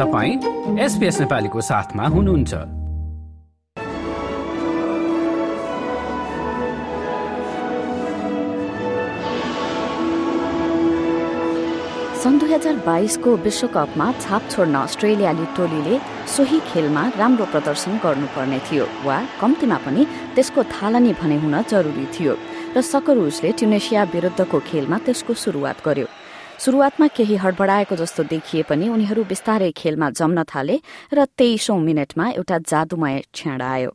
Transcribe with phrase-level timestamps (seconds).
[0.00, 2.52] तपाईँ एसपिएस नेपालीको साथमा हुनुहुन्छ।
[12.22, 15.98] सन् दुई हजार बाइसको विश्वकपमा छाप छोड्न अस्ट्रेलियाली टोलीले
[16.36, 22.38] सोही खेलमा राम्रो प्रदर्शन गर्नुपर्ने थियो वा कम्तीमा पनि त्यसको थालनी भने हुन जरुरी थियो
[22.76, 26.08] र सकरुजले ट्युनेसिया विरुद्धको खेलमा त्यसको शुरूआत गर्यो।
[26.60, 30.76] शुरूआतमा केही हडबडाएको जस्तो देखिए पनि उनीहरू बिस्तारै खेलमा जम्न थाले
[31.16, 33.90] र तेइसौं मिनटमा एउटा जादुमय क्षण आयो।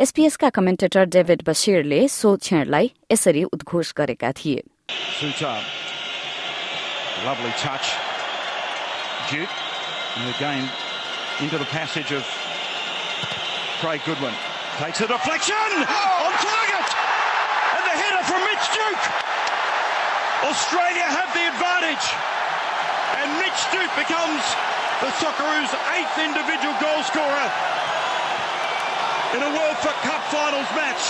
[0.00, 4.62] एसपीएसका कमेन्टेटर डेभिड बसिरले सो क्षणलाई यसरी उद्घोष गरेका थिए।
[5.18, 5.28] The
[11.58, 11.68] the
[13.80, 14.34] Craig Goodwin.
[14.80, 15.70] Takes a deflection!
[16.24, 16.88] On target!
[17.76, 19.04] And the header from Mitch Duke!
[20.46, 22.06] Australia have the advantage.
[23.18, 24.42] And Mitch Duke becomes
[25.02, 27.48] the Socceroos' eighth individual goal scorer
[29.34, 31.06] in a World Cup Finals match.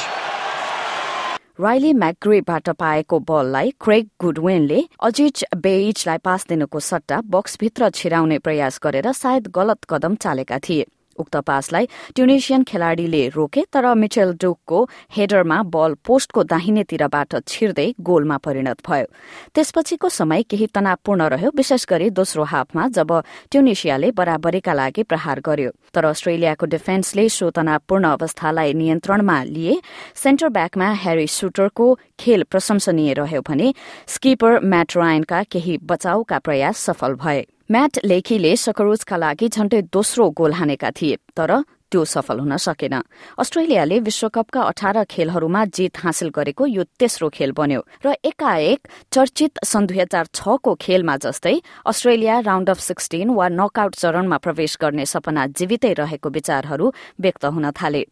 [1.60, 9.12] Riley म्याग्रेबाट पाएको बललाई Craig गुडवेनले अजिज बेइजलाई pass दिनुको सट्टा बक्सभित्र छिराउने प्रयास गरेर
[9.12, 10.86] सायद गलत कदम चालेका थिए
[11.18, 14.78] उक्त पासलाई ट्युनिसियन खेलाड़ीले रोके तर मिचेल डुकको
[15.16, 19.06] हेडरमा बल पोस्टको दाहिनेतिरबाट छिर्दै गोलमा परिणत भयो।
[19.54, 23.12] त्यसपछिको समय केही तनावपूर्ण रह्यो विशेष गरी दोस्रो हाफमा जब
[23.50, 29.80] ट्युनिसियाले बराबरीका लागि प्रहार गर्यो। तर अस्ट्रेलियाको डिफेन्सले सो तनावपूर्ण अवस्थालाई नियन्त्रणमा लिए
[30.22, 31.86] सेन्टर ब्याकमा ह्यारी सुटरको
[32.20, 33.72] खेल प्रशंसनीय रह्यो भने
[34.06, 40.52] स्किपर म्याट रायनका केही बचाउका प्रयास सफल भए। म्याट लेखीले सकरोजका लागि झण्डै दोस्रो गोल
[40.56, 41.50] हानेका थिए तर
[41.92, 42.94] त्यो सफल हुन सकेन।
[43.38, 49.86] अस्ट्रेलियाले विश्वकपका अठार खेलहरूमा जित हासिल गरेको यो तेस्रो खेल बन्यो र एकाएक चर्चित सन्
[49.86, 55.46] दुई हजार छको खेलमा जस्तै अस्ट्रेलिया राउण्ड अफ सिक्सटिन वा नकआउट चरणमा प्रवेश गर्ने सपना
[55.52, 58.02] जीवितै रहेको विचारहरू व्यक्त हुन थाले।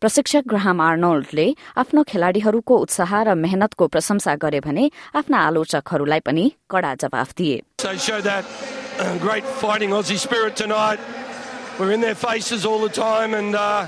[0.00, 1.46] प्रशिक्षक ग्राहम आर्नोल्डले
[1.82, 7.62] आफ्नो खेलाड़ीहरूको उत्साह र मेहनतको प्रशंसा गरे भने आफ्ना आलोचकहरूलाई पनि कड़ा जवाफ दिए
[9.18, 11.00] great fighting Aussie spirit tonight.
[11.78, 13.86] We're in their faces all the time, and uh,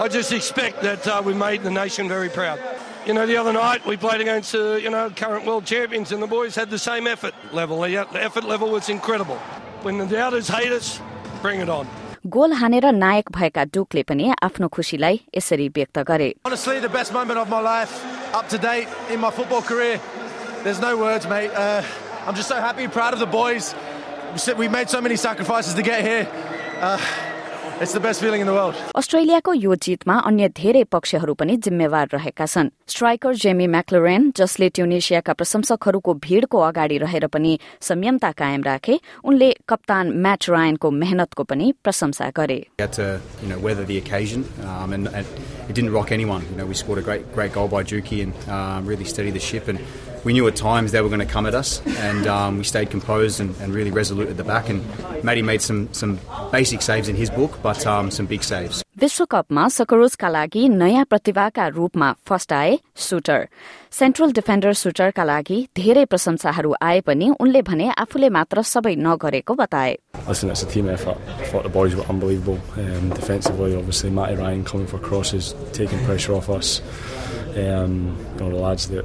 [0.00, 2.60] I just expect that uh, we made the nation very proud.
[3.06, 6.22] You know, the other night we played against, uh, you know, current world champions, and
[6.22, 7.80] the boys had the same effort level.
[7.80, 9.36] The effort level was incredible.
[9.82, 11.00] When the doubters hate us,
[11.42, 11.88] bring it on.
[12.27, 16.35] Goal हानेर नायक भएका डुकले पनि आफ्नो खुसीलाई यसरी व्यक्त गरे.
[25.95, 26.25] Uh.
[26.81, 27.28] Uh,
[28.99, 35.33] अस्ट्रेलियाको यो जितमा अन्य धेरै पक्षहरू पनि जिम्मेवार रहेका छन् स्ट्राइकर जेमी म्याक्लोरेन जसले ट्युनेसियाका
[35.39, 37.51] प्रशंसकहरूको भीड़को अगाडि रहेर पनि
[37.89, 42.59] संयमता कायम राखे उनले कप्तान म्याट रायनको मेहनतको पनि प्रशंसा गरे
[45.69, 46.43] It didn't rock anyone.
[46.49, 49.39] You know, we scored a great, great goal by Juki and um, really steadied the
[49.39, 49.67] ship.
[49.67, 49.77] And
[50.24, 52.90] we knew at times they were going to come at us, and um, we stayed
[52.90, 54.68] composed and, and, really resolute at the back.
[54.70, 54.82] And
[55.22, 56.18] Matty made some some
[56.50, 58.82] basic saves in his book, but um, some big saves.
[58.98, 63.46] विश्वकपमा सकरोजका लागि नयाँ प्रतिभाका रूपमा first आए sweater
[63.98, 69.96] central defender सुटरका लागि धेरै प्रशंसाहरू आए पनि उनले भने आफूले मात्र सबै नगरेको बताए
[70.28, 71.18] Listen, it's a team effort.
[71.26, 72.60] I thought the boys were unbelievable.
[72.76, 76.80] Um, defensively, obviously, Matty Ryan coming for crosses, taking pressure off us.
[77.56, 79.04] Um, you know, the lads that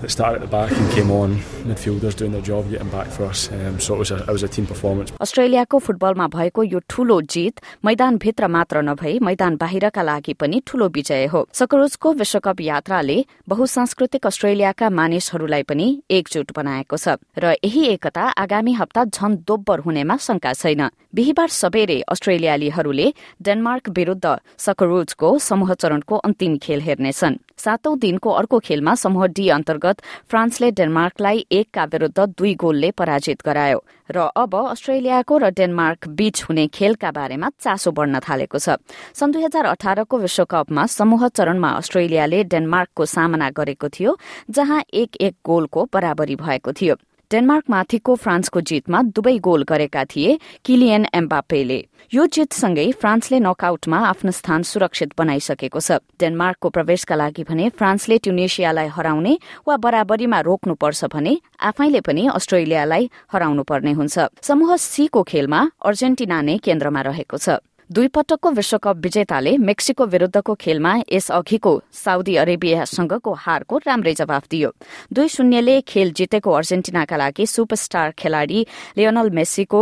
[0.00, 3.24] that started at the back and came on midfielders doing their job getting back for
[3.24, 3.50] us.
[3.52, 5.12] Um, so it was a it was a team performance.
[5.20, 11.26] अस्ट्रेलियाको फुटबलमा भएको यो ठूलो जित मैदानभित्र मात्र नभई मैदान बाहिरका लागि पनि ठूलो विजय
[11.32, 13.18] हो सकरोजको विश्वकप यात्राले
[13.48, 20.16] बहुसांस्कृतिक अस्ट्रेलियाका मानिसहरूलाई पनि एकजुट बनाएको छ र यही एकता आगामी हप्ता झन दोब्बर हुनेमा
[20.28, 23.12] शंका छैन बिहिबार सबेरे अस्ट्रेलियालीहरूले
[23.42, 29.89] डेनमार्क विरूद्ध सकरोजको समूह चरणको अन्तिम खेल हेर्नेछन् सातौं दिनको अर्को खेलमा समूह डी अन्तर्गत
[30.28, 36.66] फ्रान्सले डेनमार्कलाई एकका विरूद्ध दुई गोलले पराजित गरायो र अब अस्ट्रेलियाको र डेनमार्क बीच हुने
[36.66, 38.68] खेलका बारेमा चासो बढ़न थालेको छ।
[39.14, 44.16] सन् दुई हजार अठारको विश्वकपमा समूह चरणमा अस्ट्रेलियाले डेनमार्कको सामना गरेको थियो
[44.50, 46.94] जहाँ एक एक गोलको बराबरी भएको थियो।
[47.30, 51.78] डेनमार्कमाथिको फ्रान्सको जितमा दुवै गोल गरेका थिए किलियन एम्बापेले
[52.12, 58.88] यो जितसँगै फ्रान्सले नकआउटमा आफ्नो स्थान सुरक्षित बनाइसकेको छ। डेनमार्कको प्रवेशका लागि भने फ्रान्सले ट्युनेसियालाई
[58.90, 61.38] हराउने वा बराबरीमा रोक्नुपर्छ भने
[61.70, 68.08] आफैले पनि अस्ट्रेलियालाई हराउनु पर्ने हुन्छ। समूह सीको खेलमा अर्जेन्टिना नै केन्द्रमा रहेको छ। दुई
[68.08, 74.70] पटकको विश्वकप विजेताले मेक्सिको विरूद्धको खेलमा यस अघिको साउदी अरेबियासँगको हारको राम्रै जवाफ दियो।
[75.12, 78.60] दुई शून्यले खेल जितेको अर्जेन्टिनाका लागि सुपरस्टार खेलाड़ी
[78.94, 79.80] लियोनल मेस्सीको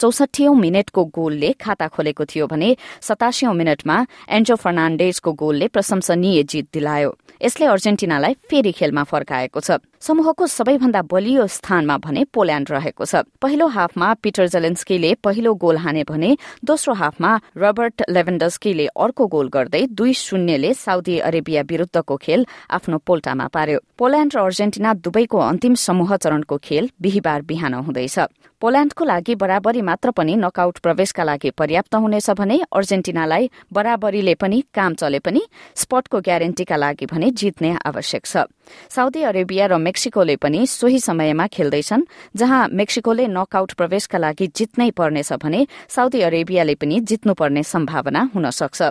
[0.00, 3.96] चौसठीौं मिनटको गोलले खाता खोलेको थियो भने सतासीौं मिनटमा
[4.30, 11.46] एन्जो फर्नाण्डेजको गोलले प्रशंसनीय जित दिलायो। यसले अर्जेन्टिनालाई फेरि खेलमा फर्काएको छ। समूहको सबैभन्दा बलियो
[11.46, 16.30] स्थानमा भने पोल्याण्ड रहेको छ। पहिलो हाफमा पिटर जेलेन्स्कीले पहिलो गोल हाने भने
[16.64, 23.46] दोस्रो हाफमा रबर्ट लेभेन्डस्कीले अर्को गोल गर्दै दुई शून्यले साउदी अरेबिया विरूद्धको खेल आफ्नो पोल्टामा
[23.52, 28.18] पार्यो। पोल्याण्ड र अर्जेन्टिना दुवैको अन्तिम समूह चरणको खेल बिहिबार बिहान हुँदैछ।
[28.60, 34.94] पोल्याण्डको लागि बराबरी मात्र पनि नकआउट प्रवेशका लागि पर्याप्त हुनेछ भने अर्जेन्टिनालाई बराबरीले पनि काम
[34.94, 35.42] चले पनि
[35.76, 38.48] स्पटको ग्यारेन्टीका लागि भने जित्ने आवश्यक छ।
[38.90, 42.02] साउदी अरेबिया र मेक्सिकोले पनि सोही समयमा खेल्दैछन्
[42.36, 48.82] जहाँ मेक्सिकोले नकआउट प्रवेशका लागि जित्नै पर्नेछ भने साउदी अरेबियाले पनि जित्नुपर्ने सम्भावना हुन सक्छ।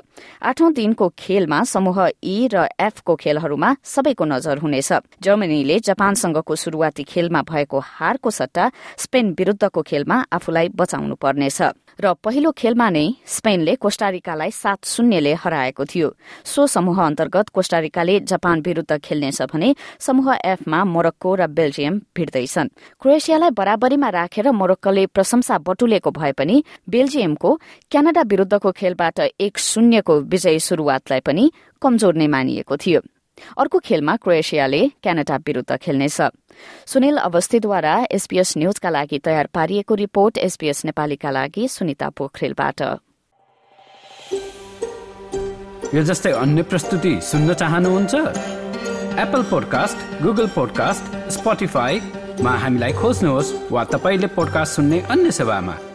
[0.41, 4.91] आठौं दिनको खेलमा समूह ई र एफको खेलहरूमा सबैको नजर हुनेछ।
[5.23, 11.61] जर्मनीले जापानसँगको शुरूआती खेलमा भएको हारको सट्टा स्पेन विरूद्धको खेलमा आफूलाई बचाउनु पर्नेछ।
[11.99, 16.09] र पहिलो खेलमा नै स्पेनले कोष्टारिकालाई सात शून्यले हराएको थियो।
[16.45, 23.51] सो समूह अन्तर्गत कोष्टारिकाले जापान विरूद्ध खेल्नेछ भने समूह एफमा मोरक्को र बेल्जियम भिड्दैछन्। क्रोएसियालाई
[23.51, 27.49] बराबरीमा राखेर मोरक्कोले प्रशंसा बटुलेको भए पनि बेल्जियमको
[27.91, 31.51] क्यानाडा विरूद्धको खेलबाट एक शून्यको विजयी शुरूआतलाई पनि
[31.81, 33.01] कमजोर नै मानिएको थियो।
[33.57, 36.21] अर्को खेलमा क्रोएसियाले क्यानाडा विरूद्ध खेल्नेछ।
[36.85, 42.81] सुनिल अवस्थीद्वारा एसपीएस न्यूजका लागि तयार पारिएको रिपोर्ट एसपीएस नेपालीका लागि सुनिता पोखरेलबाट।
[45.95, 48.13] यो जस्तै अन्य प्रस्तुति सुन्न चाहनुहुन्छ?
[49.19, 55.88] एप्पल पोडकास्ट गुगल पोडकास्ट स्पोटिफाईमा हामीलाई खोज्नुहोस् वा तपाईँले पोडकास्ट सुन्ने अन्य सेवामा।